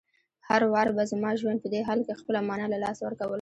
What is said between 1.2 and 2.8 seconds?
ژوند په دې حال کې خپله مانا له